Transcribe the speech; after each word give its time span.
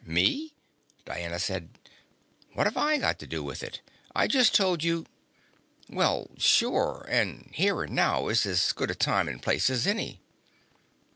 "Me?" 0.03 0.55
Diana 1.05 1.37
said. 1.37 1.77
"What 2.53 2.67
do 2.73 2.79
I 2.79 2.97
have 2.97 3.19
to 3.19 3.27
do 3.27 3.43
with 3.43 3.61
it? 3.61 3.81
I 4.15 4.25
just 4.25 4.55
told 4.55 4.83
you" 4.83 5.05
"Well, 5.89 6.31
sure. 6.39 7.05
And 7.07 7.51
here 7.53 7.83
and 7.83 7.93
now 7.93 8.27
is 8.27 8.47
as 8.47 8.71
good 8.71 8.89
a 8.89 8.95
time 8.95 9.27
and 9.27 9.39
place 9.39 9.69
as 9.69 9.85
any." 9.85 10.19